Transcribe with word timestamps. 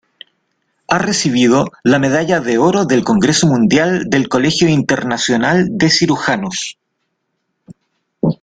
Ha 0.87 0.97
recibido 0.97 1.69
la 1.83 1.99
medalla 1.99 2.39
de 2.39 2.57
oro 2.57 2.85
del 2.85 3.03
Congreso 3.03 3.45
Mundial 3.45 4.05
del 4.09 4.29
Colegio 4.29 4.67
Internacional 4.67 5.67
de 5.69 5.89
Cirujanos. 5.91 6.79